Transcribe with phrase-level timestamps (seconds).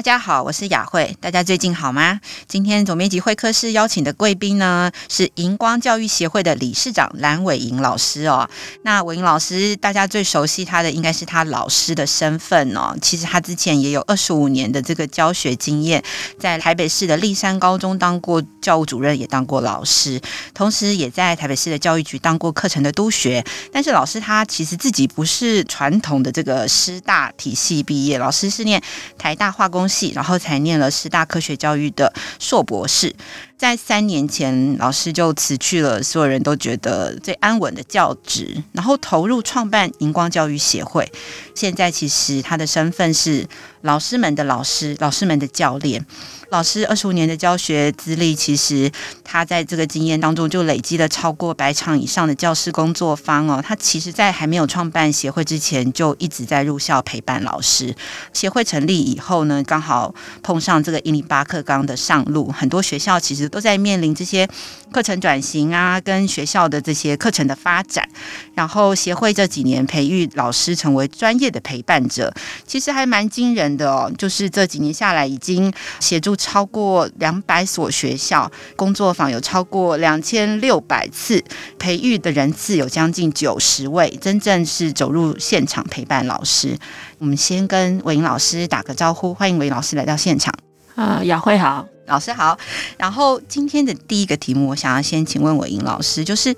[0.00, 1.14] 大家好，我是雅慧。
[1.20, 2.18] 大家最近好吗？
[2.48, 8.48] 今天总编辑会客室邀请的贵宾呢，是荧光教育协会的理事长蓝伟莹老师哦。
[8.80, 12.96] 那伟莹老师，大家最熟悉他的应该是他老师的身份哦。
[13.02, 16.02] 其实他之前也有二十五年的这个教学经验，
[16.38, 20.18] 在台北市的立山高中当过教务主任，也当过老师，
[20.54, 23.44] 同时也在台北市的教育局当过课程的督学。
[23.70, 28.82] 但是老师他其实自己不是传统的这个师大体系毕业，老师是念
[29.18, 33.14] 台大化工然后才念了师大科学教育的硕博士。
[33.60, 41.12] 在三年前，老师就辞去了所有人都觉得最安稳的教职，然后投入创办荧光教育协会。
[41.54, 43.46] 现在其实他的身份是
[43.82, 46.06] 老师们的老师，老师们的教练。
[46.48, 48.90] 老师二十五年的教学资历，其实
[49.22, 53.62] 他在这个经验当中就累积了超过百场以上的教师工作坊哦。
[53.64, 57.94] 他其实，在还没有创办协会之前，就一直在入校陪伴老师。
[58.32, 64.48] 协会成立以后呢，刚好碰上这个一零八课纲的上路，很多学校其实都在面临这些
[64.90, 68.08] 课程转型啊，跟学校的这些课程的发展。
[68.54, 72.32] 然后协会这几年培育老师成为专业的陪伴者，
[72.66, 74.10] 其实还蛮惊人的哦。
[74.16, 75.70] 就是这几年下来，已经
[76.00, 76.30] 协助。
[76.40, 81.42] 超过两百所学校工作坊有超过两千六百次，
[81.76, 86.78] 培育的人次有将近九十位，真正是走入现场陪伴老师。
[87.18, 90.54] 我们先跟伟莹老师打个招呼，欢迎伟英老师来到现场。
[90.94, 92.58] 啊，雅慧好，老师好。
[92.98, 96.54] 然后今天的第一个题目，我想要先请问我尹老师，就是。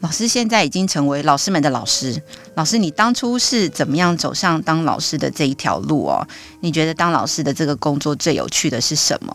[0.00, 2.22] 老师现在已经成为老师们的老师。
[2.54, 6.24] 老师，你当初是怎么样走上当老师的这一条路哦？
[6.60, 9.34] 你觉得当老师的这个工作最有趣的是什么？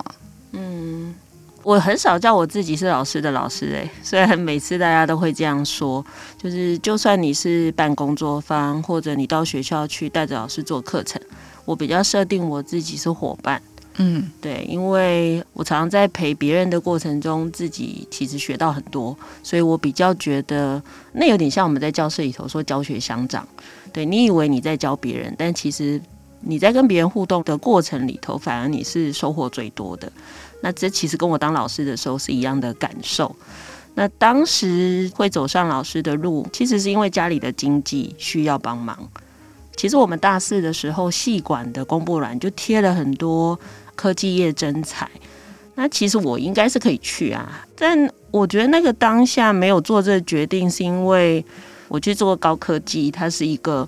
[0.51, 1.15] 嗯，
[1.63, 6.05] 我很少叫我自己是老师的老师诶，虽然每次大家都会这样说，
[6.41, 11.19] 就是就算你是办工作坊，或者你到学校去带着老师做课程，
[11.65, 13.59] 我比较设定我自己是伙伴。
[13.97, 20.81] 嗯，对，因为我常常在陪别人的过程中，自己其实学到很多，所以我比较觉得
[21.11, 23.47] 那有点像我们在教室里头说教学相长。
[23.91, 26.01] 对，你以为你在教别人，但其实
[26.39, 30.11] 你在跟别人互动的过程里头，反而你是收获最多的。
[30.61, 33.35] 那这其实跟我当老师的时候是一样的感受。
[33.93, 38.97] 那当时会走上老师的路，其实是因为家里的经济需要帮忙。
[39.75, 43.59] 其实我们大四的时候，系馆的公布栏就贴了很多。
[44.01, 45.07] 科技业征才，
[45.75, 51.45] 那其实我应该是可以去啊，但我觉得那个当下没有做这个决定，是因为
[51.87, 53.87] 我去做高科技，它是一个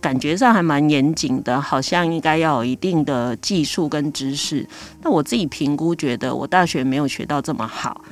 [0.00, 4.66] 感觉上还蛮严谨的，好像应该要有一定的技术跟知识。
[5.04, 8.04] 那我自己评估觉得我大学没有学到这么好，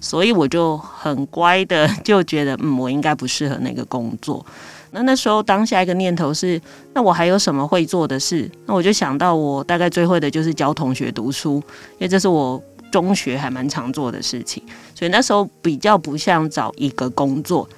[0.00, 4.44] 所以我就很乖的就觉得，嗯，我应该不适合那个工作。
[4.90, 6.60] 那那时候当下一个念头是，
[6.94, 8.50] 那我还有什么会做的事？
[8.66, 11.62] 那我就想到我大概最会的就是教同学读书，
[11.92, 14.62] 因为这是我中学还蛮常做的事情，
[14.94, 17.68] 所以那时候比较不像找一个工作。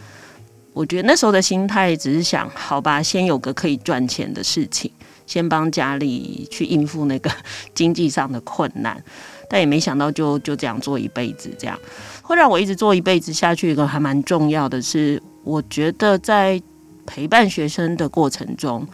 [0.73, 4.89] 我觉得那时候的心态只是想，好吧，先有个可以赚钱的事情，
[5.27, 7.29] 先帮家里去应付那个
[7.75, 9.03] 经济上的困难，
[9.49, 11.77] 但也没想到就就这样做一辈子，这样
[12.23, 13.73] 会让我一直做一辈子下去。
[13.73, 16.63] 一个还蛮重要的是，我觉得在
[17.07, 18.87] 陪伴学生的过程中，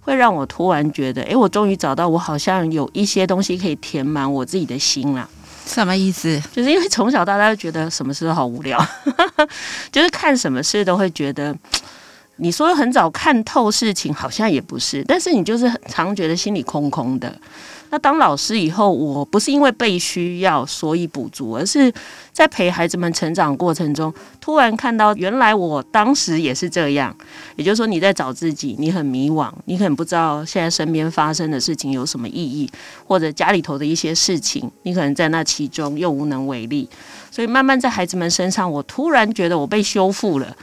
[0.00, 5.28] 会让我突然觉得，哎，我终于找到我好像有一些东西可以填满我自己的心了。
[5.64, 6.40] 什么意思？
[6.52, 8.84] 就是因为从小到大就觉得什么事都好无聊，
[9.92, 11.56] 就是看什么事都会觉得，
[12.36, 17.32] 你说很早看透事情好像也不是，但是你就是常觉得心里空空的。
[17.90, 21.92] 那当老师以后，我不是因为被需要所以补足，而是
[22.32, 27.14] 在陪孩子们成长过程中，突然看到原来我当时也是这样。
[27.54, 32.66] 也就是说，你在找自己，你很迷惘，你可能不知道现在身边发生的事情有什么意义，
[33.06, 36.88] 或者家里头的一些事情，你可能在那其中又无能为力。
[37.30, 40.56] 所以慢慢在孩子们身上，我突然觉得我被修复了。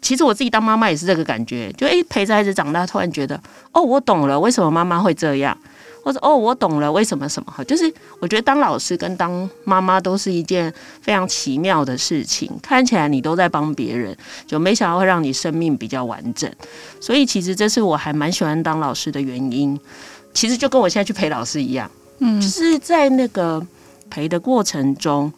[0.00, 3.40] 其实我自己当妈妈也是这个感觉，就诶，陪着孩子长大，突然觉得
[3.72, 5.56] 哦，我懂了，为什么妈妈会这样。
[6.04, 7.62] 或者哦，我懂了，为什么什么好？
[7.64, 10.72] 就是我觉得当老师跟当妈妈都是一件
[11.02, 12.50] 非常奇妙的事情。
[12.62, 14.16] 看起来你都在帮别人，
[14.46, 16.50] 就没想到会让你生命比较完整。
[16.98, 19.78] 所以其实这是我还蛮喜欢当老师的原因。
[20.32, 21.90] 其实就跟我现在去陪老师一样，
[22.20, 23.66] 嗯，就是在那个
[24.08, 25.30] 陪的过程中，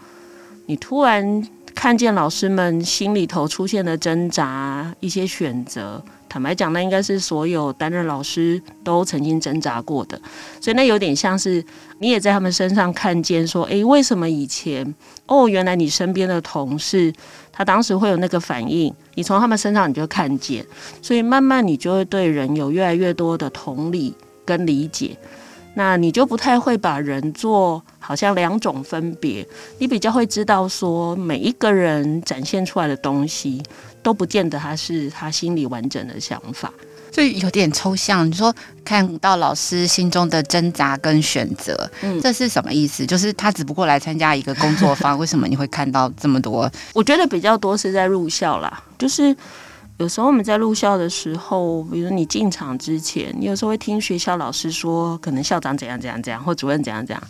[0.67, 1.43] 你突然
[1.75, 6.03] 看见老师们心里头出现的挣扎，一些选择。
[6.29, 10.21] 坦白讲，那应该是所有担任老师都曾经挣扎过的，
[10.61, 11.65] 所以那有点像是
[11.99, 14.95] 你也在他们身上看见说，诶，为什么以前
[15.27, 17.13] 哦，原来你身边的同事
[17.51, 20.65] 他当时会有那个反应，你从他们身上你就看见，
[21.03, 24.15] 所以慢慢你就会对人有越来越多的同理
[24.45, 25.17] 跟理解，
[25.75, 29.47] 那你就不太会把人做好像两种分别，
[29.79, 33.63] 你比较会知道说每一个人展现出来的东西。
[34.03, 36.73] 都不见得他是他心里完整的想法，
[37.13, 38.27] 所以有点抽象。
[38.27, 38.51] 你说
[38.83, 43.05] 看到老师心中的挣扎跟选择，嗯，这是什么意思？
[43.05, 46.73] 就是他只不过来参加一个工作坊，为什么你会看到这么多？
[46.95, 49.37] 我觉得比较多是在入校啦，就是
[50.01, 57.23] 有时候我们在入校的时候，比如你进场之前，你有时候会听学校老师说，可能校长怎样怎样怎样，或主任怎样怎样，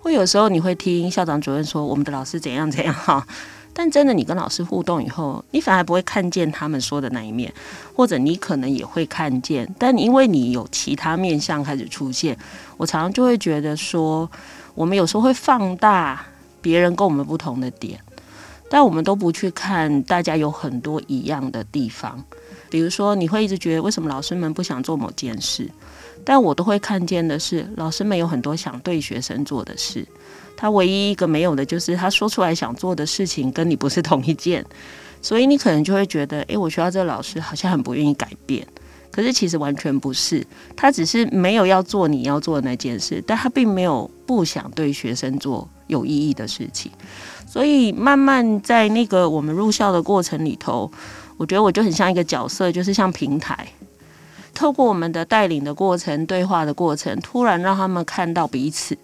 [0.00, 3.26] 或有时候你会听校长主任说，我们的老师怎样怎样哈。
[3.72, 7.50] 但真的，你跟老师互动以后，你反而不会看见他们说的那一面，
[7.96, 12.36] 或者你可能也会看见，但因为你有其他面向开始出现，
[12.76, 14.30] 我常常就会觉得说，
[14.74, 16.22] 我们有时候会放大
[16.60, 17.98] 别人跟我们不同的点，
[18.70, 22.24] 但我们都不去看大家有很多一样的地方。
[22.70, 25.68] 比如说，你会一直觉得为什么老师们不想做某件事，
[26.24, 30.06] 但我都会看见的是，老师们有很多想对学生做的事。
[30.56, 34.64] 他唯一一个没有的，就是他说出来想做的事情跟你不是同一件，
[35.20, 38.64] 所以你可能就会觉得，诶，我学校这个老师好像很不愿意改变，
[39.10, 40.46] 可是其实完全不是，
[40.76, 46.92] 他只是没有要做你要做的那件事，但他并没有不想对学生做有意义的事情，
[47.50, 50.88] 所以慢慢在那个我们入校的过程里头，
[51.36, 53.66] 我觉得我就很像一个角色，就是像平台，
[54.54, 58.96] 透过我们的带领的过程、对话的过程，突然让他们看到彼此。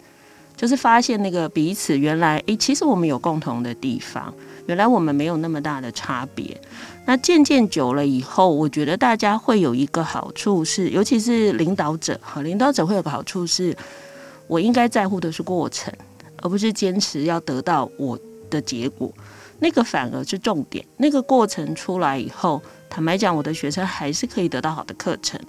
[0.54, 4.32] 就是发现那个彼此原来，诶，其实我们有共同的地方，
[4.66, 6.58] 原来我们没有那么大的差别。
[7.04, 13.76] 那渐渐久了以后，我觉得大家会有一个好处是，尤其是领导者，哈，领导者会有个好处是，
[14.46, 15.92] 我应该在乎的是过程，
[16.40, 18.18] 而不是坚持要得到我
[18.50, 19.12] 的结果，
[19.58, 20.84] 那个反而是重点。
[20.96, 25.40] 那个过程出来以后，坦白讲，我的学生还是可以得到好的课程，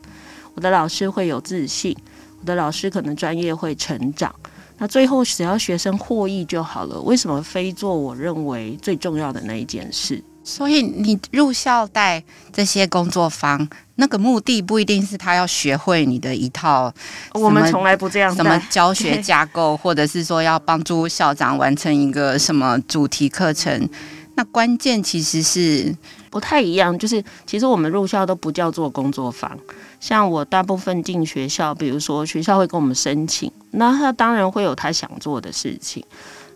[0.54, 1.96] 我的老师会有自信，
[2.40, 4.34] 我的老师可能专业会成长。
[4.78, 10.24] 那最后只要学生获益就好了，为什么非做我认为最重要的那一件事？
[10.48, 12.24] 所以你入校带
[12.54, 16.92] 这些工作坊，那个目的不一定是他要学会你的一套，
[17.34, 23.90] 我们从来不这样，什么 教学架构，或者是说要帮助校长完成一个什么主题课程。
[24.36, 25.94] 那关键其实是
[26.30, 29.52] 不太一样，就是其实我们入校都不叫做工作坊。
[30.00, 36.02] 像我大部分进学校，比如说学校会跟我们申请，那他当然会有他想做的事情。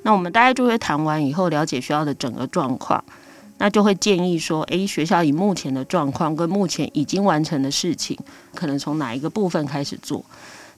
[0.03, 3.03] 那我们大家就会谈完以后，了解学校的整个状况，
[3.61, 8.17] 那就会建议说，诶，学校以目前的状况跟目前已经完成的事情，
[8.55, 10.25] 可能从哪一个部分开始做。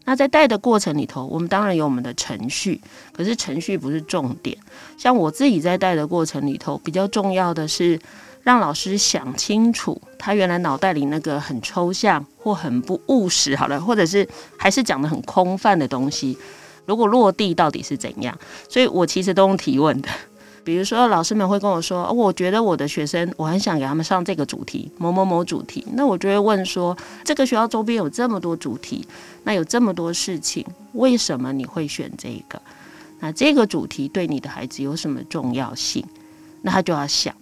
[0.04, 2.82] 那在带的过程里头，我们当然有我们的程序，
[3.14, 4.58] 可是程序不是重点。
[4.98, 7.98] 像我自己在带的过程里头，比较重要的是
[8.42, 14.28] 让老师想清楚，他原来脑袋里那个很抽象或很不务实，好了，或者是
[14.60, 16.38] 还是讲得很空泛的东西，
[16.86, 18.38] 如果落地到底是怎样？
[18.68, 20.10] 所以我其实都用提问的。
[20.64, 25.86] 比如说，老师们会跟我说，我觉得我的学生，我很想给他们上这个主题，某某某主题。
[25.94, 29.06] 那我就会问说，这个学校周边有这么多主题，
[29.44, 32.62] 那有这么多事情，为什么你会选这个？
[33.20, 36.04] 那这个主题对你的孩子有什么重要性？
[36.62, 37.36] 那他就要想，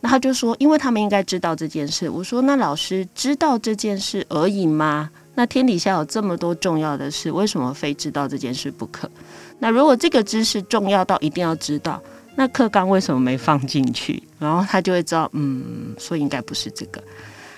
[0.00, 2.08] 那他就说，因为他们应该知道这件事。
[2.08, 5.10] 我说，那老师知道这件事而已吗？
[5.34, 9.10] 那天底下有这么多重要的事，为什么非知道这件事不可？
[9.58, 12.00] 那如果这个知识重要到一定要知道，
[12.34, 14.22] 那课纲为什么没放进去？
[14.38, 17.02] 然后他就会知道，嗯，所以应该不是这个。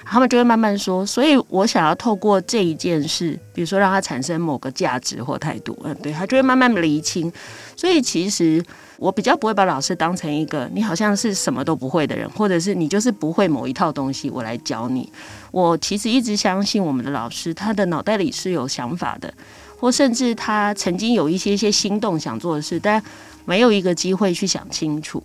[0.07, 7.33] 他们就会慢慢说，所以我想要透过这一件事，比如说让他产生某个价值或态度，嗯，对，他就会慢慢厘清。
[7.75, 8.63] 所以其实
[8.99, 15.11] 我比较不会把老师当成一个你好像是什么都不会的人，或者是你就是不会某一套东西，我来教你。
[15.51, 19.33] 我其实一直相信我们的老师，他的脑袋里是有想法的，
[19.81, 23.03] 或甚至他曾经有一些些心动想做的事，但
[23.45, 25.23] 没有一个机会去想清楚。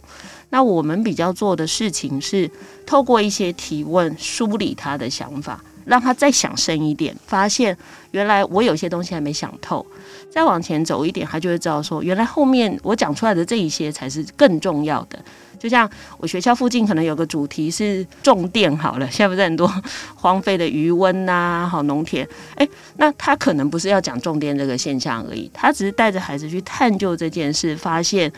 [0.49, 2.49] 那我们比较做的事情是
[2.85, 7.77] 透过一些提问梳理他的想法，让他再想深一点，发现
[8.11, 9.85] 原来我有些东西还没想透。
[10.31, 15.19] 再往前走一点，他就会知道说，原来后面我讲出来的这一些才是更重要的。
[15.59, 19.71] 就像我学校附近可能有个主题是种电，好了，现在不是很多
[20.15, 28.31] 荒废的余温呐，好农田，诶，那他可能不是要讲种电这个现象而已，他只是带着孩子去探究这件事，发现。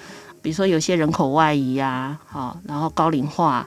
[0.43, 3.63] 比如说有些人口外移呀，好，然后高龄化，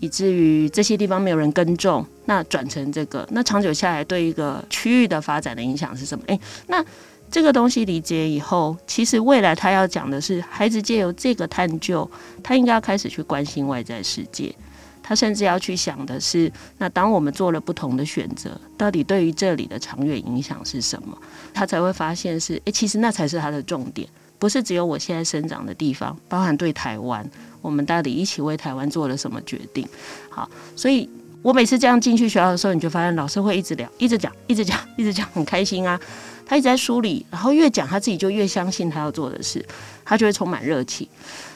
[0.00, 6.24] 以至于这些地方没有人耕种，那转成这个，那长久下来对一个区域的发展的影响是什么？
[6.26, 6.84] 诶，那
[7.30, 12.10] 这个东西理解以后，其实未来他要讲的是，孩子借由这个探究，
[12.42, 14.54] 他应该要开始去关心外在世界。
[15.02, 21.16] 他甚至要去想的是，那当我们做了不同的选择，到底对于这里的长远影响是什么？
[21.52, 24.08] 他才会发现是，诶，其实那才是他的重点，
[24.38, 27.28] 不是只有我现在生长的地方，包含对台湾，
[27.60, 29.84] 我们到底一起为台湾做了什么决定？
[30.28, 31.08] 好，所以
[31.42, 35.98] 我每次这样进去学校的时候，你就发现老师会一直聊，一直讲，一直讲，一直讲，很开心啊。
[36.50, 39.64] 他一直在梳理，然后越讲他自己就越相信他要做的事，
[40.04, 41.08] 他就会充满热情。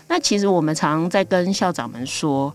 [0.07, 2.55] 那其实我们常在跟校长们说。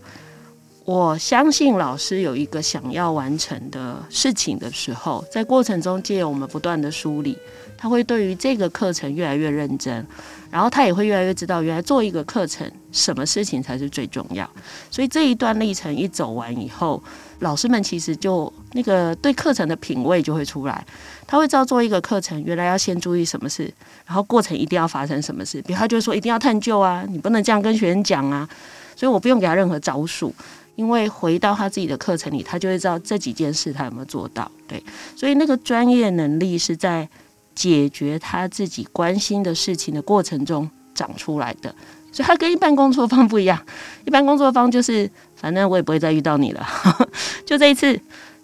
[0.86, 7.38] 我相信老师有一个想要完成的事情的时候，在过程中借由我们不断的梳理，
[7.77, 10.03] 他会对于这个课程越来越认真，
[10.50, 14.50] 然后他也会越来越知道，原来做一个课程，什么事情才是最重要。
[14.89, 17.03] 所以这一段历程一走完以后，
[17.41, 20.85] 老师们其实就那个对课程的品味就会出来，
[21.25, 23.71] 他会知道做一个课程，原来要先注意什么事，
[24.05, 25.61] 然后过程一定要发生什么事。
[25.63, 28.47] 比如他就说一定要探究啊，你不能这样跟学生讲啊，
[28.95, 30.33] 所以我不用给他任何招数。
[30.75, 34.49] 因为回到他自己的课程里，他就会知道这几件事他有没有做到。
[34.65, 34.81] 对，
[35.13, 37.05] 所以那个专业能力是在
[37.53, 41.75] 解决他自己关心的事情的过程中长出来的。
[42.13, 43.61] 所以他跟一般工作方不一样，
[44.05, 46.65] 一般工作方就是反正我也不会再遇到你了，
[47.45, 47.99] 就这一次，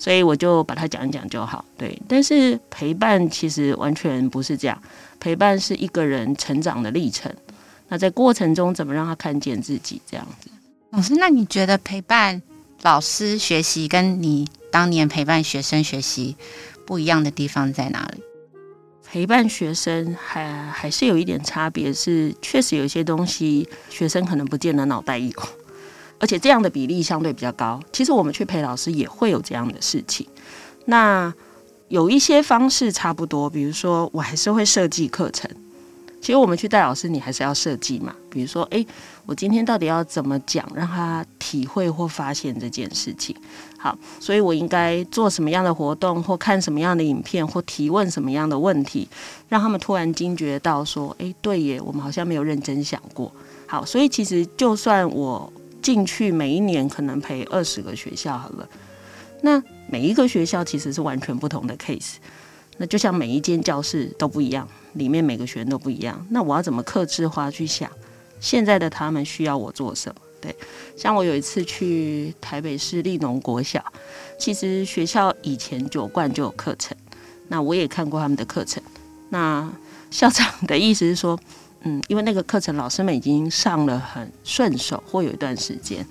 [0.05, 1.65] 所以我就把它讲一讲就好。
[1.75, 4.79] 对，但是陪伴其实完全不是这样，
[5.19, 7.33] 陪伴是一个人成长的历程。
[7.87, 10.51] 那在过程中怎么让他看见自己这样子？
[10.91, 12.39] 老师，那你觉得陪伴
[12.83, 16.37] 老师学习跟你当年陪伴学生学习
[16.85, 18.21] 不一样的地方在哪里？
[19.03, 25.31] 陪伴学生还还是有一点差别，是确实有一些东西学生可能不见得脑袋有，
[26.19, 27.79] 而且这样的比例相对比较高。
[27.91, 30.25] 其实我们去陪老师也会有这样的事情。
[30.85, 31.33] 那
[31.87, 35.49] 有一些方式差不多，比如说我还是会设计课程。
[36.21, 38.15] 其实我们去带老师，你还是要设计嘛。
[38.31, 38.83] 比如说，诶，
[39.27, 43.35] 我今天到底要怎么讲，让他体会或发现这件事情？
[43.77, 49.07] 好，所以我应该做什么样的活动，或看什么样的影片，或提问什么样的问题，
[49.49, 53.31] 让他们突然惊觉到说，诶，对耶，我们好像没有认真想过。
[53.67, 55.53] 好，所以其实就算我
[55.85, 58.67] 进去每一年可能陪二十个学校好了，
[59.41, 62.15] 那每一个学校其实是完全不同的 case。
[62.77, 66.25] 那就像每一间教室都不一样，里面每个学生都不一样。
[66.31, 67.87] 那我要怎么克制化去想？
[68.39, 70.15] 现在的他们需要我做什么？
[70.41, 70.55] 对，
[70.97, 73.85] 像我有一次去台北市立农国小，
[74.39, 76.97] 其实学校以前九冠就有课程，
[77.47, 78.81] 那我也看过他们的课程。
[79.29, 79.71] 那
[80.09, 81.39] 校长的意思是说，
[81.85, 86.05] 嗯，因为那个课程老师们已经上了很顺手，或有一段时间。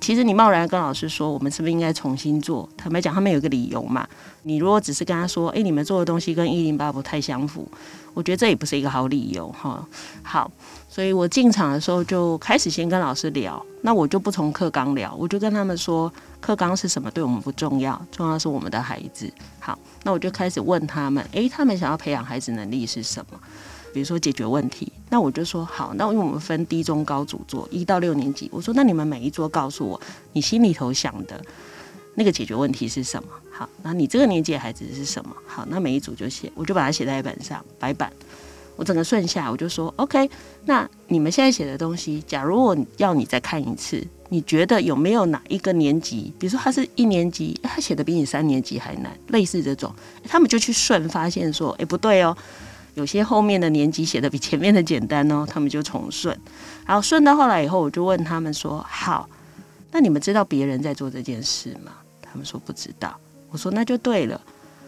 [0.00, 2.68] 其实你贸然跟老师说，我们是不是应该重新做？
[2.76, 4.04] 坦白讲，他们有个理由嘛。
[4.42, 7.68] 你如果只是跟他说，诶，你们做的东西跟一零八不太相符，
[8.12, 9.86] 我觉得这也不是一个好理由哈。
[10.24, 10.50] 好，
[10.88, 19.32] 所以我进场的时候就开始先跟老师聊，那我就不从课纲聊，我就跟他们说，课纲是什么对我们不重要，重要是我们的孩子。
[19.60, 23.38] 好，那我就开始问他们，诶，他们想要培养孩子能力是什么？
[23.92, 30.00] 比如说解决问题，那我就说好，那因为我们分低中高组做，一到六年级，我说那你们每一桌告诉我，
[30.32, 31.40] 你心里头想的
[32.14, 33.28] 那个解决问题是什么？
[33.50, 35.36] 好，那你这个年纪的孩子是什么？
[35.46, 38.10] 好，那每一组就写，我就把它写在板上，白板，
[38.76, 40.30] 我整个顺下，我就说 OK，
[40.64, 49.94] 那你们现在写的东西，假如我要你再看一次，你觉得有没有哪一个年级，比如说他是一年级，他写的比你三年级还难，类似这种，
[50.24, 52.34] 他们就去顺，发现说，哎，不对哦。
[52.94, 56.38] 有些后面的年级写的比前面的简单哦，他们就重顺，
[56.86, 59.28] 然后顺到后来以后，我就问他们说：“好，
[59.90, 63.18] 那你们知道别人在做这件事吗？”他们说不知道。
[63.50, 64.40] 我说那就对了，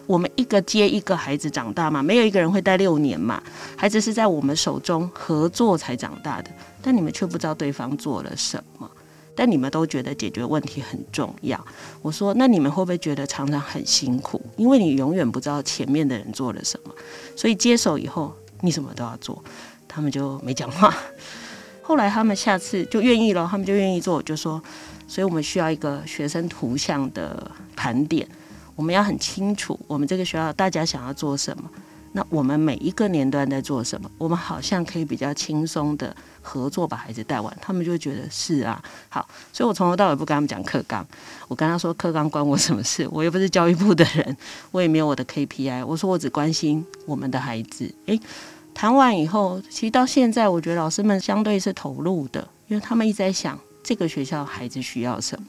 [0.07, 3.43] 我们一个接一个孩子长大嘛，没有一个人会带六年嘛，
[3.77, 6.51] 孩子是在我们手中合作才长大的，
[6.83, 8.91] 但你们却不知道对方做了什么。
[9.35, 11.63] 但你们都觉得解决问题很重要。
[12.03, 14.41] 我说，那你们会不会觉得常常很辛苦？
[14.57, 16.95] 因为你永远不知道前面的人做了什么，
[17.37, 19.43] 所以接手以后你什么都要做。
[19.89, 20.95] 他们就没讲话。
[21.83, 24.17] 后来他们下次就愿意了，他们就愿意做。
[24.17, 24.63] 我就说，
[25.07, 28.27] 所以我们需要一个学生图像的盘点，
[28.75, 31.71] 我们要很清楚我们这个学校大家想要做什么。
[32.13, 34.11] 那我们每一个年段在做什么？
[34.19, 41.05] 我们好像可以比较轻松的合作把孩子带完，他们就觉得是啊，好，所以我从头到尾不跟他们讲课纲，
[41.49, 43.09] 我跟他说课纲关我什么事？
[43.11, 44.37] 我又不是教育部的人，
[44.71, 47.93] 我也没有我的 KPI，我说我只关心我们的孩子。
[48.07, 48.21] 诶，
[48.75, 55.47] 谈完以后，其实到现在，我觉得老师们相对是投入的，因为他们一直在想这个学校孩子需要什么。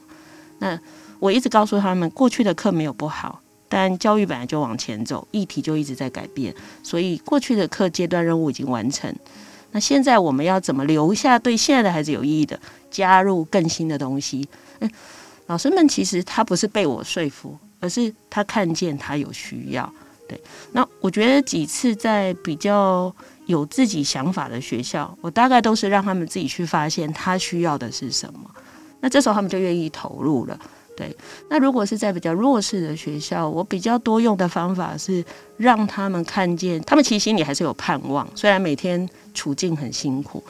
[0.58, 0.80] 那
[1.18, 9.14] 我一直告诉他们，过去的课没有不好，但教育本来就往前走，议题就一直在改变，所以过去的课阶段任务已经完成。
[9.76, 12.58] 那现在我们要怎么留下对现在的孩子有意义的，
[12.90, 14.48] 加入更新的东西？
[14.78, 14.90] 诶，
[15.48, 19.92] 老师们其实他不是被我说服，而是他看见他有需要。
[20.26, 20.40] 对，
[20.72, 23.14] 那我觉得几次在比较
[23.44, 28.50] 有自己想法的学校，我大概都是让他们自己去发现他需要的是什么。
[29.00, 30.58] 那这时候他们就愿意投入了。
[30.96, 31.14] 对，
[31.50, 35.22] 那如果是在比较弱势的学校，我比较多用的方法是
[35.58, 38.26] 让他们看见，他们其实心里还是有盼望。
[38.34, 40.42] 虽然每天处境很辛苦，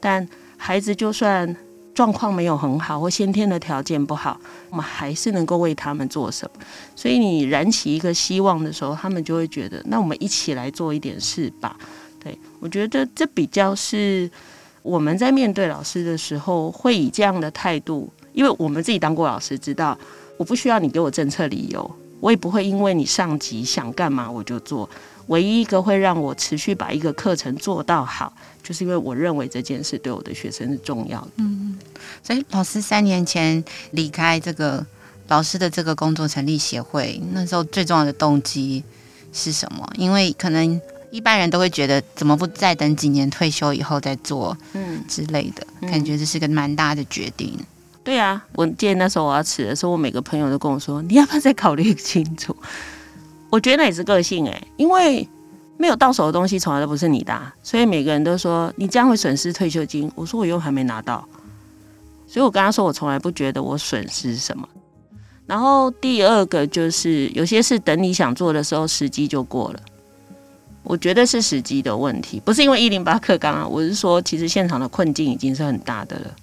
[0.00, 1.56] 但孩子就算
[1.94, 4.40] 状况没有很好或先天的条件不好，
[4.70, 6.60] 我们还是能够为他们做什么。
[6.96, 11.76] 所以你燃起一个希望的时候，他们就会觉得，那我们一起来做一点事吧。
[12.18, 14.28] 对，我觉得这比较是
[14.82, 18.12] 我们在面对老师的时候会以这样的态度。
[18.32, 19.98] 因为我们自己当过老师，知道
[20.36, 24.88] 我不需要你给我政策理由，我也不会因为你上级想干嘛我就做。
[25.28, 31.30] 唯一一个会让我持续把一个课程做到好，就是因为我认为这件事对我的学生是重要的。
[31.36, 31.78] 嗯，
[32.24, 33.62] 所以老师三年前
[33.92, 34.84] 离开这个
[35.28, 38.82] 老师的这个工作，成立协会，那时候最重要的动机
[39.32, 39.88] 是什么？
[39.96, 40.78] 因为可能
[41.12, 47.56] 一般人都会觉得，怎么不再等几年退休以后再做，嗯之类的，嗯、感觉这是个蛮大的决定。
[48.04, 52.56] 对啊，我记得那时候我要辞的时候，我每个朋友都跟我说：“你要不要再考虑清楚？”
[53.48, 55.28] 我觉得那也是个性哎，因为
[55.76, 60.10] 没有到手的东西从来都不是你的，所以每个人都说你这样会损失退休金。
[60.14, 61.26] 我说我又还没拿到，
[62.26, 64.68] 所以我跟他说我从来不觉得我损失什么。
[65.46, 69.80] 然后第二个就是有些事等你想做的时候，时机就过了。
[70.82, 76.34] 我觉得是时机的问题，不是因为一零八课纲啊，我是说其实现场的困境已经是很大的了。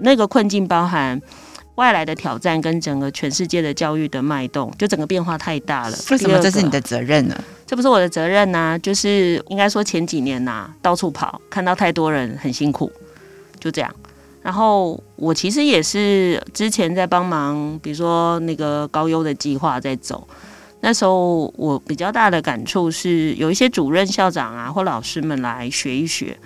[0.00, 1.20] 那个困境包含
[1.76, 5.96] 外来的挑战跟整个全世界的教育的脉动，就整个变化太大了。
[6.10, 7.36] 为什么这是你的责任呢？
[7.66, 12.90] 这不是我的责任呐、啊，就是应该说前几年呐、啊，到处跑，看到太多人很辛苦，
[13.60, 13.94] 就这样。
[14.42, 20.26] 然后我其实也是之前在帮忙，比如说那个高优的计划在走，
[20.80, 26.36] 那时候我比较大的感触是，有一些主任、校长啊或老师们来学一学。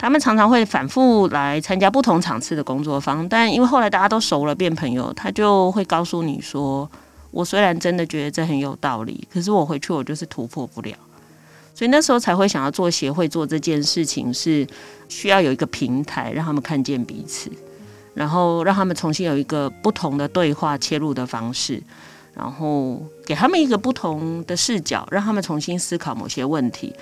[0.00, 6.90] 他们常常会反复来参加不同场次的工作坊，但因为后来大家都熟了，变朋友，他就会告诉你说
[7.30, 10.96] ：“我虽然真的觉得这很有道理，可是我回去我就是突破不了。”
[11.76, 14.66] 所以那时候才会想要做协会做这件事情，是
[15.10, 17.50] 需要有一个平台让他们看见彼此，
[18.14, 21.82] 然后让他们重新有一个不同的对话切入的方式，
[22.32, 26.94] 然后给他们一个不同的视角，让他们重新思考某些问题。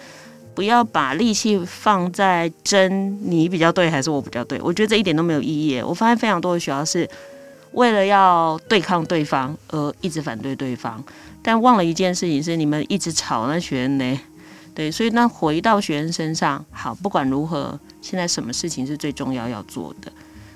[0.58, 5.80] 不要把力气放在争你比较对还是我比较对，我觉得这一点都没有意义。
[5.80, 7.08] 我发现非常多的学校是
[7.74, 11.00] 为了要对抗对方而一直反对对方，
[11.44, 14.20] 但忘了一件事情是你们一直吵那学生呢。
[14.74, 20.10] 对，所以那回到学生身上，好，不管如何，现在什么事情是最重要要做的？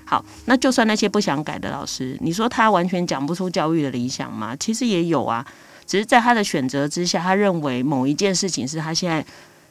[0.05, 4.57] 好，那就算那些不想改的老师，你说他完全讲不出教育的理想吗？
[4.57, 5.47] 其实也有啊，
[5.87, 9.25] 只是在他的选择之下，他认为某一件事情是他现在。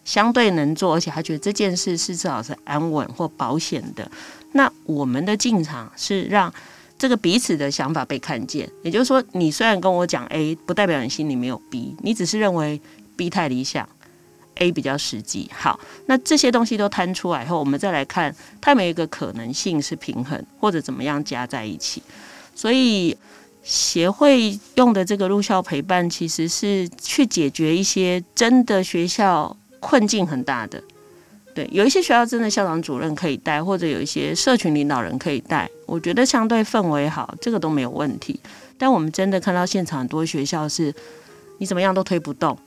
[0.04, 4.10] 相对能做，而且他觉得这件事是至少是安稳或保险的。
[4.54, 6.54] 那我们的进场是让
[6.98, 8.70] 这个彼此的想法被看见。
[8.84, 12.82] 也就是说，你虽然跟我讲 A，不代表你心里没有 B，你只是认为
[13.16, 13.88] B 太理想
[14.56, 15.50] ，A 比较实际。
[15.54, 22.04] 好，那这些东西都摊出来后，我们再来看，它没有一个可能性是平衡或者怎么样加在一起。
[22.54, 23.16] 所以
[23.64, 29.56] 协会用的这个入校陪伴，其实是去解决一些真的学校。
[29.82, 30.82] 困境很大的，
[31.54, 38.40] 对，有一些学校真的校长主任可以带，或者有一些社群领导人可以带，我觉得相对氛围好，这个都没有问题。
[38.78, 40.94] 但我们真的看到现场很多学校是，
[41.58, 42.58] 你怎么样都推不动，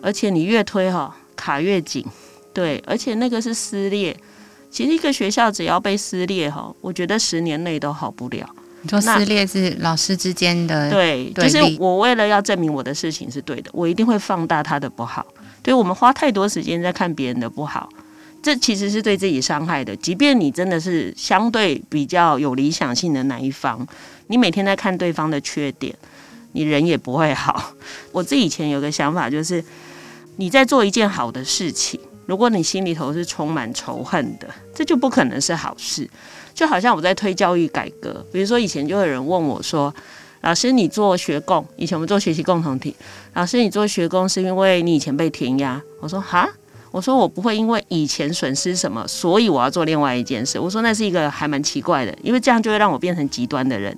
[0.00, 2.04] 而且你越推哈卡越紧，
[2.52, 4.16] 对，而且那个是撕裂。
[4.70, 8.48] 其实一个学校只要被撕裂哈，我觉得十年内都好不了。
[8.80, 15.24] 你说撕裂是老师之间的对，就是我为了要证明我的事情是对的，我一定会放大他的不好。
[15.62, 17.88] 对，我们花太多时间在看别人的不好，
[18.42, 19.94] 这其实是对自己伤害的。
[19.96, 23.86] 即便你真的是相对比较有理想性的那一方，
[24.26, 25.94] 你每天在看对方的缺点，
[26.52, 27.74] 你人也不会好。
[28.10, 29.64] 我自己以前有个想法，就是
[30.36, 36.08] 你在做一件好的事情，如果你心里头是充满仇恨的，这就不可能是好事。
[36.54, 39.94] 就好像我在推教育改革，比如说以前就有人问我说，
[40.42, 42.94] 老师，你做学共，以前我们做学习共同体。
[43.34, 45.80] 老师，你做学共是因为你以前被填鸭？
[46.00, 46.48] 我说哈，
[46.90, 50.58] 我说我不会因为以前损失什么，所以我要做另外一件事。
[50.58, 53.96] 我说那是一个还蛮奇怪的，因为这样就会让我变成极端的人。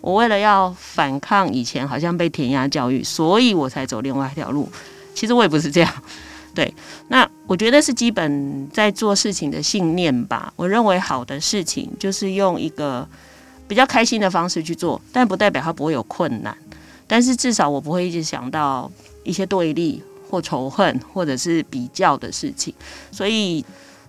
[0.00, 4.66] 我为了要反抗以前好像被填鸭教育，所以我才走另外一条路。
[5.14, 5.92] 其实我也不是这样。
[6.54, 6.72] 对，
[7.08, 10.52] 那我觉得是基本在做事情的信念吧。
[10.56, 13.06] 我认为好的事情就是用一个
[13.70, 16.54] 比较开心的方式去做，但不代表它不会有困难。
[17.06, 18.90] 但是至少我不会一直想到
[19.24, 20.02] 一些对立。
[20.30, 22.72] 或仇恨，或者是比较的事情，
[23.10, 23.64] 所以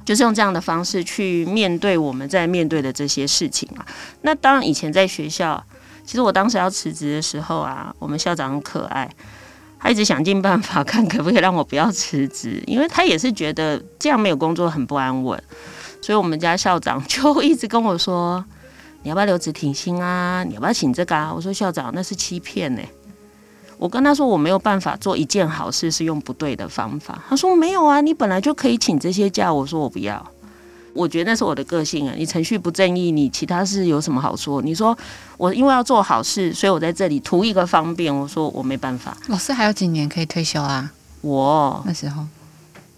[0.06, 3.84] 就是用这样的方式去面对我们在面对的这些事情啊。
[4.22, 5.66] 那当然，以前在学校，
[6.06, 9.10] 其实我当时要辞职的时候啊，我们校长很可爱，
[9.80, 15.44] 他一直想尽办法看可不可以让我不要辞职，因为他也是觉得这样没有工作很不安稳，
[16.04, 18.46] 所以我们家校长就一直跟我说
[19.04, 20.44] ：“你要不要留职停薪啊？
[20.44, 22.90] 你要不要请这个啊？”我说：“校长，那是欺骗呢、欸。”
[23.80, 27.20] 我跟他说我没有办法做一件好事是用不对的方法。
[27.28, 29.52] 他说没有啊，你本来就可以请这些假。
[29.52, 30.24] 我说我不要，
[30.94, 32.14] 我觉得那是我的个性啊。
[32.16, 34.62] 你程序不正义，你其他事有什么好说？
[34.62, 34.96] 你说
[35.36, 38.16] 我因为要做好事，所以我在这里图一个方便。
[38.16, 39.18] 我说我没办法。
[39.30, 40.92] 老师还有几年可以退休啊？
[41.22, 42.24] 我那时候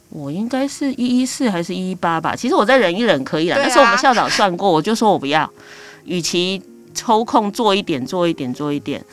[0.10, 2.36] 我应该是一一四还是一一八吧？
[2.36, 3.56] 其实我再忍一忍可以了。
[3.56, 5.50] 但是我们校长算过，我就说我不要。
[6.06, 6.62] 与其
[6.94, 9.04] 抽空做一点，做一点，做一点。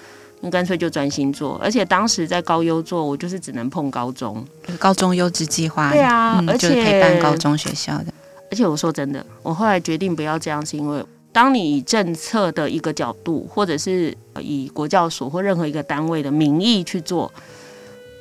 [0.42, 4.42] 你干脆就专心做，而且当时在高优做，我就是只能碰高中，
[4.78, 5.92] 高中优质计划。
[5.92, 8.06] 对啊，嗯、而且就是陪伴高中学校的。
[8.50, 17.30] 而且我说真的，我后来决定不要这样，是因为当你以政策的一个角度，或者是以国教所或任何一个单位的名义去做，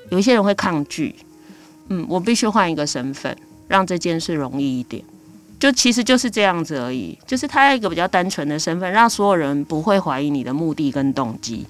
[0.09, 1.15] 有一些人会抗拒。
[1.87, 3.33] 嗯，我必须换一个身份，
[3.69, 5.01] 让这件事容易一点。
[5.59, 11.65] 就其实就是这样子而已，就是他一个比较单纯的身份，让所有人不会怀疑你的目的跟动机。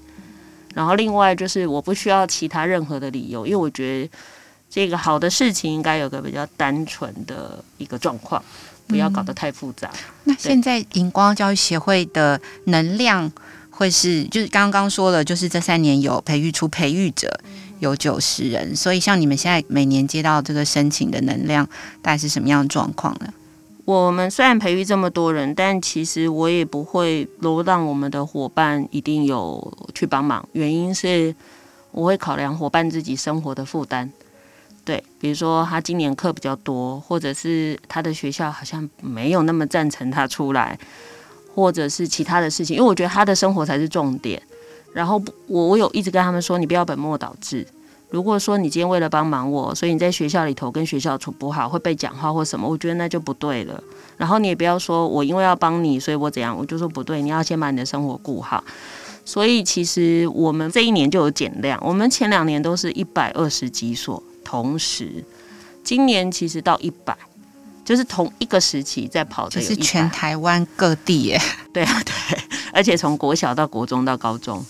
[0.76, 4.12] 然后另外就是我不需要其他任何的理由，因为我觉得
[4.70, 8.42] 这个好的事情应该有个比较单纯的一个状况，
[8.86, 9.90] 不要搞得太复杂。
[9.92, 13.30] 嗯、那现在荧光教育协会的能量
[13.72, 17.28] 会是，就是刚刚说了，就是这三年有培育出培育者
[17.80, 21.66] 有九十人，所以像你们现在每年接到这个申请的能量，
[22.04, 23.34] 大概是什么样的状况呢？
[23.90, 30.48] 我们虽然培育这么多人，但其实我也不会罗让我们的伙伴一定有去帮忙。
[30.52, 31.34] 原因是
[31.90, 34.08] 我会考量伙伴自己生活的负担。
[34.86, 40.78] 对，比如说他今年课比较多，或者是他的学校好像没有那么赞成他出来，
[41.56, 42.78] 或者是其他的事情。
[42.78, 44.40] 因为我觉得他的生活才是重点。
[44.94, 47.66] 然后我我有一直跟他们说，你不要本末倒置。
[48.10, 53.84] 如果说你今天为了帮忙我，所以你在学校里头跟学校处不好，会被讲话或什么，我觉得那就不对了。
[54.18, 57.22] 然后你也不要说我因为要帮你，所以我怎样，我就说不对。
[57.22, 58.64] 你要先把你的生活顾好。
[59.24, 65.24] 所以其实我们这一年就有减量，我们前两年都是一百二十几所，同时
[65.84, 67.16] 今年其实到一百，
[67.86, 71.40] 就是同一个时期在跑的，就是全台湾各地耶。
[71.72, 72.40] 对啊，对，
[72.74, 74.66] 而且从国小到国中到高中。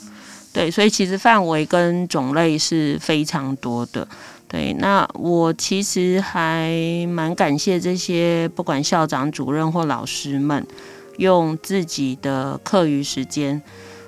[0.59, 4.05] 对，所以其实范围跟种类是非常多的。
[4.45, 6.69] 对，那我其实还
[7.07, 10.67] 蛮感谢这些不管校长、主任或老师们，
[11.15, 13.61] 用自己的课余时间，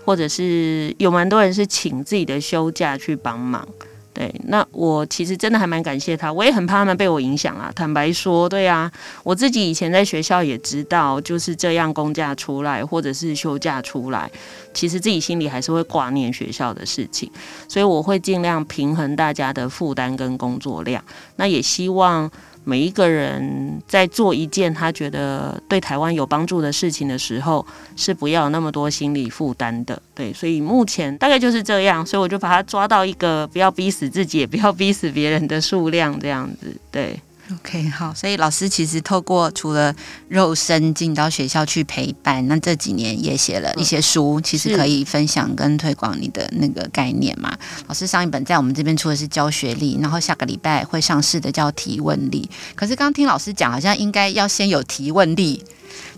[0.03, 3.65] 或者是有蛮多人是请自己的休假去帮忙。
[4.13, 7.71] 对，那我其实真的还蛮感谢他，我也很怕他们被我影响啊。
[7.73, 8.91] 坦白说，对啊，
[9.23, 14.29] 我自己以前在学校也知道，就是这样公假出来或者是休假出来，
[14.73, 17.31] 其实自己心里还是会挂念学校的事情，
[17.67, 21.03] 所以我会尽量平衡大家的负担跟工作量。
[21.37, 22.29] 那也希望。
[22.63, 30.01] 每一个人在做一件他觉得对台湾有帮助的事情的时候，是不要有那么多心理负担的。
[30.13, 36.75] 对，所以目前大概就是这样，所以我就把它抓到一个不要逼死自己，也不要逼死别人的数量，这样子。
[36.91, 37.19] 对。
[37.53, 39.93] OK，好，所以老师其实透过除了
[40.29, 47.57] 肉身进到学校去陪伴，那这几年也写了一些书，嗯、其实可以分享跟推广你的那个概念嘛。
[47.87, 52.49] 老师上一本在我们这边出的是教学力，然后下个礼拜会上市的叫提问力。
[52.75, 55.61] 可是刚刚听老师讲，好像应该要先有提问力，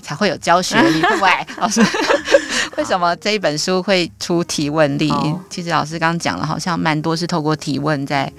[0.02, 1.48] 才会有教学力，对不对？
[1.58, 1.82] 老师，
[2.78, 5.12] 为什么这一本书会出提问力？
[5.50, 8.32] 其实老师刚刚讲了，好像蛮多是透过提问在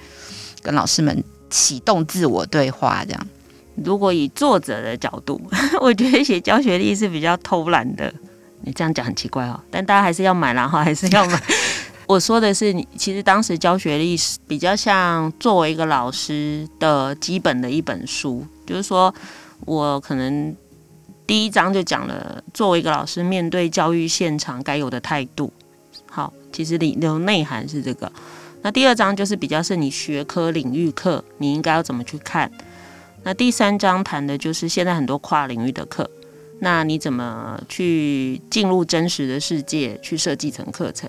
[0.61, 1.23] 跟老师们。
[1.55, 3.27] 启动自我对话，这样。
[3.75, 5.41] 如果以作者的角度，
[5.79, 8.13] 我觉得写教学历是比较偷懒的。
[8.63, 11.41] 你这样讲很奇怪哦，但大家还是要买，然后还是要买。
[12.07, 19.13] 我说的是，你其实当时教学历是比较像作为一个老师的基本的一本书，就是说
[19.61, 20.53] 我可能
[21.25, 25.53] 第一章就讲了，作为一个老师面对教育现场该有的态度。
[26.09, 28.11] 好，其实里头内涵是这个。
[28.65, 32.51] 那第二章就是比较是你学科领域课，你应该要怎么去看？
[33.21, 36.09] 那第三章谈的就是现在很多跨领域的课，
[36.61, 41.07] 那你怎么去进入真实的世界去设计成课程？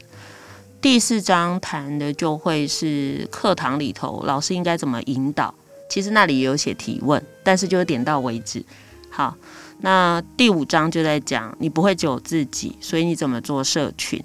[0.83, 5.55] 第四章谈的就会是课堂里头老师应该怎么引导，
[5.89, 8.63] 其实那里也有写提问，但是就点到为止。
[9.09, 9.35] 好，
[9.81, 14.23] 那第五章就在讲你不会只有自己，所以你怎么做社群？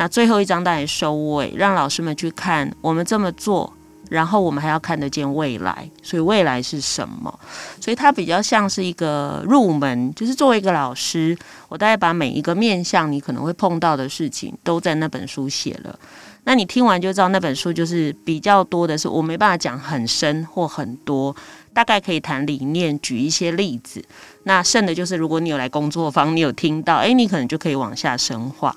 [0.00, 3.70] 那最后一章带来收尾，让老师们去看我们这么做，
[4.08, 7.38] 然后我们还要看得见未来，所以未来是什么？
[7.78, 11.36] 所以它比较像是一个入门，就是作为一个老师，
[11.68, 15.98] 我大概把每一个面向你可能会碰到的事情都在那本书写了。
[16.44, 21.36] 那你听完就知道那本书就是比较多的是我没办法讲很深或很多，
[21.74, 24.02] 大概可以谈理念，举一些例子。
[24.44, 28.74] 那剩的就是如果你有来工作坊，你有听到，诶，你可能就可以往下深化。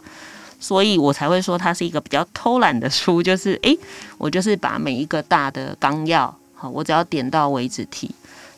[0.63, 3.77] 所以我才会说它是一个比较偷懒的书，就是 诶，
[4.17, 8.09] 我就是把每一个大的纲要，好，我只要点到为止提，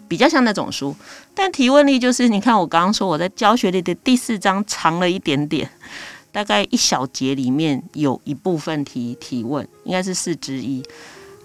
[0.07, 0.95] 比较像那种书。
[1.33, 5.67] 但提问力就是，你看我刚刚说我在教学里的第四章长了一点点。
[6.31, 10.83] 大概一小节里面有一部分提提问，应该是四之一。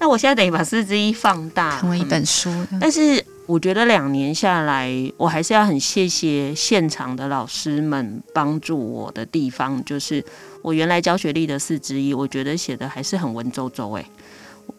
[0.00, 2.50] 那我现在等于把四之一放大，成为一本书。
[2.72, 2.78] 嗯。
[2.80, 10.24] 但是我觉得两年下来，我还是要很谢谢现场的老师们帮助我的地方，就是
[10.62, 14.04] 我原来教学力的四之一，我觉得写的还是很文绉绉哎。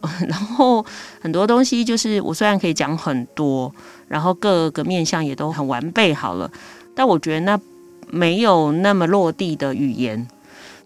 [0.27, 0.85] 然后
[1.19, 3.73] 很多东西就是我虽然可以讲很多，
[4.07, 6.51] 然后各个面向也都很完备好了，
[6.95, 7.59] 但我觉得那。
[8.13, 10.27] 没有那么落地的语言。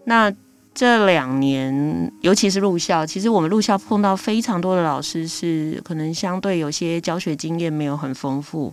[0.04, 0.32] 那
[0.72, 8.72] 这两年，尤其是入校，其实我们入校碰到非常多的老师，是可能相对有些教学经验没有很丰富，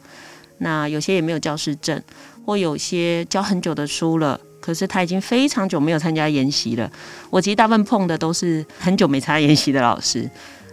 [0.59, 1.99] 那有些也没有教师证，
[2.45, 6.89] 或有些教很久的书了，可是他已经非常久没有参加研习了。
[7.29, 10.29] 我其实大部分碰的都是很久没参加研习的老师。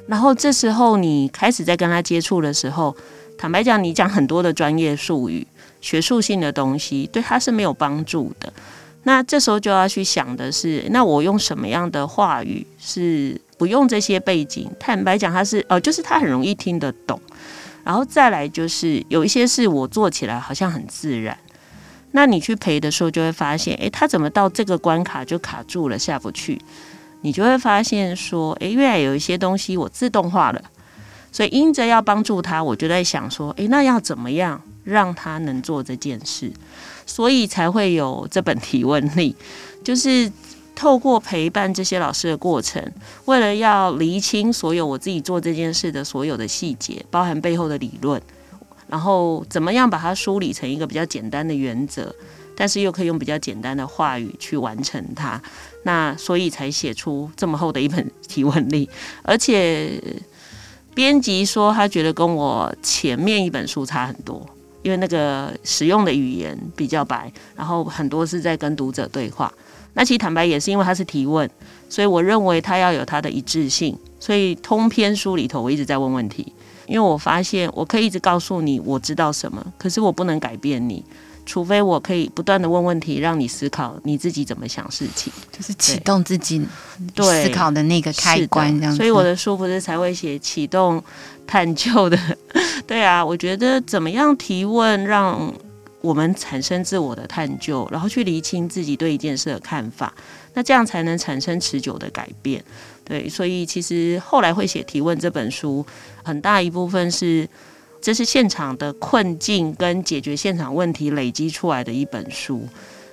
[0.06, 2.96] 然后这时候你开始在跟他接触的时候，
[3.36, 5.44] 坦白讲，你讲很多的专业术语。
[5.80, 8.52] 学术性的东西对他是没有帮助的。
[9.04, 14.70] 那这时候就要去想的是，那我用什么样的话语是不用这些背景？
[14.78, 17.18] 坦白讲，他是呃，就是他很容易听得懂。
[17.82, 21.36] 然后再来就是有一些事我做起来好像很自然。
[22.12, 26.60] 那你去陪的时候就会发现，诶，他怎么到这个关卡就卡住了，下不去？
[27.22, 30.62] 你就会发现说，诶，原来有一些东西我自动化了。
[31.32, 34.60] 所以因着要帮助他，我就在想说，诶，那要怎么样？
[34.82, 36.50] 让他能做这件事，
[37.04, 39.36] 所以才会有这本提问力，
[39.84, 40.32] 就是
[40.74, 42.82] 透过陪伴这些老师的过程，
[43.26, 48.20] 为了要厘清所有我自己做这件事的所有的细节，包含背后的理论，
[48.90, 52.14] 然后怎么样把它梳理成一个比较简单的原则，
[52.56, 55.40] 但是又可以用比较简单的话语去完成它。
[55.84, 58.90] 那所以才写出这么厚的一本提问力，
[59.22, 60.02] 而且
[60.94, 64.44] 编辑说他觉得跟我前面一本书差很多。
[64.82, 69.52] 因为那个使用的语言比较白，然后很多是在跟读者对话。
[69.92, 71.46] 那其实坦白也是因为他是提问，
[71.90, 73.94] 所以我认为他要有他的一致性。
[74.18, 76.50] 所以通篇书里头我一直在问问题，
[76.90, 81.04] 因为我发现我可以一直告诉你我知道什么，可是我不能改变你，
[81.46, 86.60] 除非我可以不断的问问题，让你思考你自己怎么想事情，就是启动自己
[87.14, 88.92] 对思考的那个开关这样。
[88.96, 91.00] 所以我的书不是才会写启动
[91.46, 92.18] 探究的。
[92.88, 95.54] 对啊，我觉得怎么样提问，让
[96.00, 100.12] 我们产生自我的探究，然后去厘清自己对一件事的看法，
[100.54, 102.64] 那这样才能产生持久的改变。
[103.10, 105.84] 对，所以其实后来会写提问这本书，
[106.22, 107.48] 很大一部分是
[108.00, 112.62] 这是现场的困境跟解决现场问题累积出来的一本书。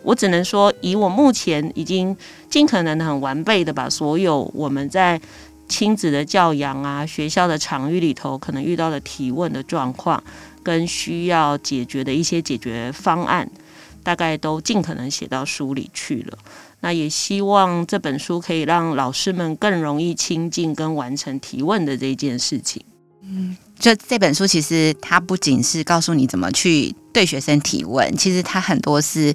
[0.04, 2.16] 我只能说，以我目前已经
[2.48, 5.20] 尽可能很完备的把所有我们在。
[5.70, 10.24] 亲子的教养啊，学校的场域里头可能遇到的提问的状况，
[10.64, 13.46] 跟需要解决的一些解决方案，
[14.02, 16.38] 大概都尽可能写到书里去了。
[16.80, 22.84] 那也希望这本书可以让老师们更容易亲近跟完成提问的这件事情。
[23.24, 29.34] 嗯，就这本书其实它不仅是告诉你怎么去对学生提问，其实它很多是。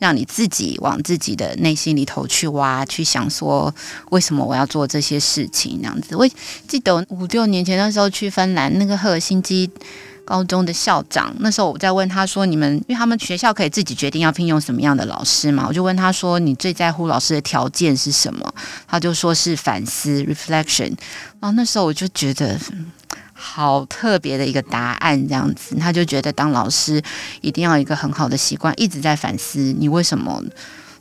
[0.00, 3.70] 让你自己往自己的内心里头去挖，去想说
[4.08, 5.78] 为什么我要做这些事情？
[5.82, 6.26] 那样子，我
[6.66, 9.68] 记得五六年前那时候去芬兰，那个赫尔辛基
[10.30, 18.54] 高中的校长，那时候我在问他说：“你们因为他们学校可以自己决定要聘用什么样的老师嘛？”我就问他说：“你最在乎老师的条件是什么？”
[18.86, 20.92] 他就说是反思 （reflection）。
[21.40, 22.56] 然后那时候我就觉得。
[23.42, 27.02] 好特别的一个答案，这样子，他就觉得当老师
[27.40, 30.44] 一定要一个很好的习惯，一直在反思你为什么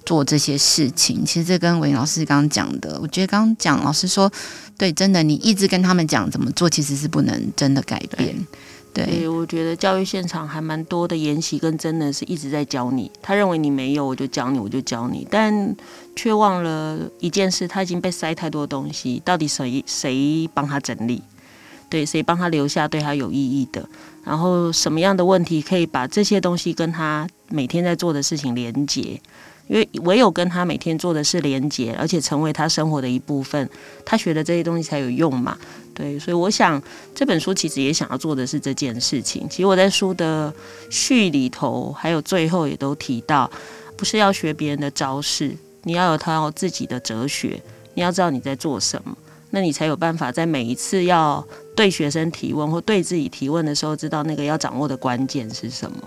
[0.05, 1.25] 做这些事情。
[1.25, 4.31] 其实这跟韦老师刚刚讲的，我觉得刚刚讲老师说，
[4.77, 8.33] 对，真的，你一直跟他们讲怎么做，其实是不能真的改变。
[8.91, 13.09] 对，我觉得教育现场还蛮多的研习跟真的是一直在教你。
[13.21, 15.75] 他认为你没有，我就教你，我就教你，但
[16.15, 21.21] 却忘了一件事，他已经被塞太多东西，到底谁谁帮他整理？
[21.87, 23.87] 对，谁帮他留下对他有意义的？
[24.23, 29.21] 然后什么样的问题可以把这些东西跟他每天在做的事情连接？
[29.69, 33.69] 因为唯有跟他每天做的是连接，而且成为他生活的一部分，
[34.03, 35.57] 他学的这些东西才有用嘛。
[35.93, 36.81] 对，所以我想
[37.13, 39.47] 这本书其实也想要做的是这件事情。
[39.47, 40.51] 其实我在书的
[40.89, 43.49] 序里头，还有最后也都提到，
[43.95, 47.61] 不是要学别人的招式，你要有他自己的哲学，
[47.93, 49.15] 你要知道你在做什么，
[49.51, 55.97] 那你才有办法在每一次要对学生提问或对自己提问的时候，知道那个要掌握的关键是什么。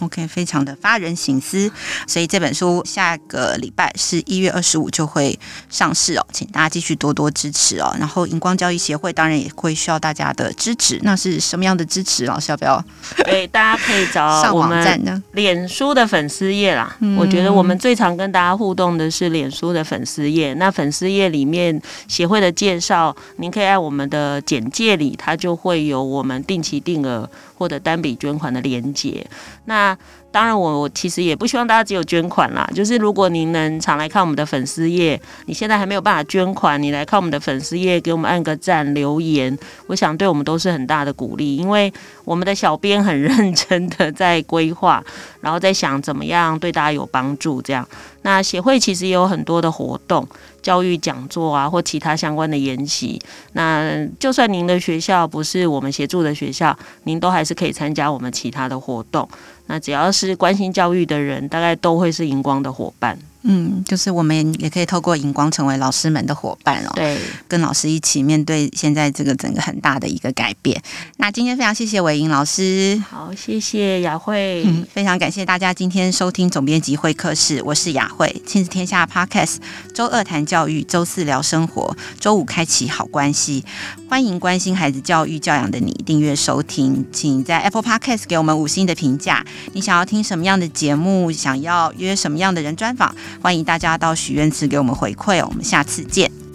[0.00, 1.70] OK，非常的发人省思，
[2.06, 5.38] 所以这本书下个礼拜是一月二十五就会
[5.68, 7.94] 上市哦，请大家继续多多支持哦。
[7.98, 12.26] 然后荧光交易协会当然也会需要大家的支持，那是什么样的支持？
[12.26, 12.84] 老师要不要？
[13.24, 16.96] 对， 大家可以找上网站呢，脸书的粉丝页啦。
[17.00, 27.28] 嗯、我觉得我们最常跟大家互动的是脸书的粉丝页，那粉丝页里面协会的介绍，您可以按我们的简介里，它就会有我们定期定额
[27.58, 29.26] 或者单笔捐款的连接。
[29.64, 29.96] 那
[30.30, 32.68] 当然，我我其实也不希望大家只有捐款啦。
[32.74, 41.56] 就是如果您能常来看我们的粉丝页，你现在还没有办法捐款，你来看我们的粉丝页，给我们按个赞、留言，我想对我们都是很大的鼓励。
[41.56, 41.92] 因为
[42.24, 45.02] 我们的小编很认真的在规划，
[45.40, 47.62] 然后在想怎么样对大家有帮助。
[47.62, 47.88] 这样，
[48.28, 50.28] 那协会其实也有很多的活动。
[50.60, 53.18] 教育讲座啊，或其他相关的研习，
[53.52, 59.26] 那就算您的学校不是我们协助的学校，您都还是可以参加我们其他的活动。
[59.68, 63.18] 那只要是关心教育的人，大概都会是荧光的伙伴。
[63.42, 66.92] 嗯，就是我们也可以透过荧光成为老师们的伙伴哦。
[66.94, 70.80] 对，跟老师一起面对现在这个整个很大的一个改变。
[71.18, 79.56] 那今天非常谢谢韦莹老师，好，谢谢雅慧，嗯，非常感谢大家今天收听总编辑会客室，我是雅慧，亲子天下 Podcast，
[79.94, 83.64] 周二谈教育，周四聊生活，周五开启好关系。
[84.08, 89.44] 欢迎关心孩子教育教养的你订阅收听，请在 Apple Podcast 给我们五星的评价。
[89.74, 91.30] 你想要听什么样的节目？
[91.30, 93.14] 想要约什么样的人专访？
[93.40, 95.46] 欢迎大家到许愿池给我们回馈哦。
[95.48, 96.47] 我们下次见。